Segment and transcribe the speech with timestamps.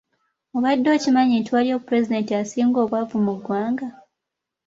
[0.57, 3.87] Obadde okimanyi nti waliyo pulezidenti asinga obwavu mu ggwanga?